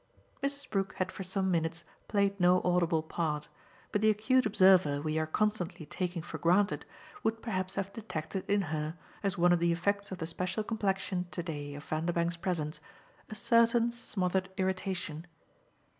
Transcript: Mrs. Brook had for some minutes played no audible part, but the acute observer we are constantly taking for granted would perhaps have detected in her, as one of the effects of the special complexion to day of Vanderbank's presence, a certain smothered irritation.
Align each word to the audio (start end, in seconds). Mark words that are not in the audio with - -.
Mrs. 0.41 0.67
Brook 0.67 0.93
had 0.97 1.11
for 1.11 1.21
some 1.21 1.51
minutes 1.51 1.83
played 2.07 2.39
no 2.39 2.59
audible 2.63 3.03
part, 3.03 3.47
but 3.91 4.01
the 4.01 4.09
acute 4.09 4.47
observer 4.47 4.99
we 4.99 5.19
are 5.19 5.27
constantly 5.27 5.85
taking 5.85 6.23
for 6.23 6.39
granted 6.39 6.87
would 7.21 7.43
perhaps 7.43 7.75
have 7.75 7.93
detected 7.93 8.43
in 8.49 8.63
her, 8.73 8.97
as 9.21 9.37
one 9.37 9.53
of 9.53 9.59
the 9.59 9.71
effects 9.71 10.11
of 10.11 10.17
the 10.17 10.25
special 10.25 10.63
complexion 10.63 11.27
to 11.29 11.43
day 11.43 11.75
of 11.75 11.83
Vanderbank's 11.83 12.35
presence, 12.37 12.81
a 13.29 13.35
certain 13.35 13.91
smothered 13.91 14.49
irritation. 14.57 15.27